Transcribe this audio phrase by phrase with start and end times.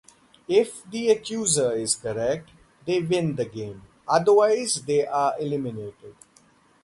[0.47, 2.49] If the accuser is correct,
[2.87, 6.15] they win the game, otherwise they are eliminated.